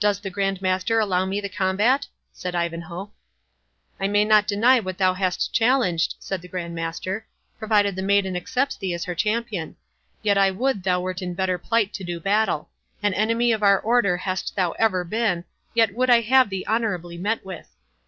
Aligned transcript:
"Does 0.00 0.18
the 0.18 0.30
Grand 0.30 0.60
Master 0.60 0.98
allow 0.98 1.24
me 1.24 1.40
the 1.40 1.48
combat?" 1.48 2.08
said 2.32 2.56
Ivanhoe. 2.56 3.12
"I 4.00 4.08
may 4.08 4.24
not 4.24 4.48
deny 4.48 4.80
what 4.80 4.98
thou 4.98 5.14
hast 5.14 5.52
challenged," 5.52 6.16
said 6.18 6.42
the 6.42 6.48
Grand 6.48 6.74
Master, 6.74 7.24
"provided 7.56 7.94
the 7.94 8.02
maiden 8.02 8.34
accepts 8.34 8.76
thee 8.76 8.92
as 8.94 9.04
her 9.04 9.14
champion. 9.14 9.76
Yet 10.24 10.36
I 10.36 10.50
would 10.50 10.82
thou 10.82 11.00
wert 11.00 11.22
in 11.22 11.34
better 11.34 11.56
plight 11.56 11.92
to 11.94 12.02
do 12.02 12.18
battle. 12.18 12.68
An 13.00 13.14
enemy 13.14 13.52
of 13.52 13.62
our 13.62 13.78
Order 13.78 14.16
hast 14.16 14.56
thou 14.56 14.72
ever 14.72 15.04
been, 15.04 15.44
yet 15.72 15.94
would 15.94 16.10
I 16.10 16.22
have 16.22 16.50
thee 16.50 16.64
honourably 16.66 17.16
met 17.16 17.44
with." 17.44 17.68